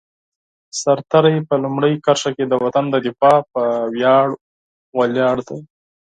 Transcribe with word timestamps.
سرتېری 0.79 1.37
په 1.49 1.55
لومړۍ 1.63 1.93
کرښه 2.05 2.31
کې 2.37 2.45
د 2.47 2.53
وطن 2.63 2.85
د 2.91 2.95
دفاع 3.07 3.37
په 3.53 3.61
ویاړ 3.93 4.27
ولاړ 4.97 5.37
دی. 5.47 5.59